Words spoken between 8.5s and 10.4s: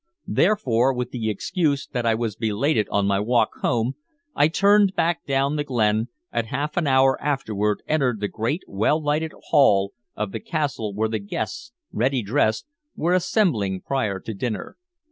well lighted hall of the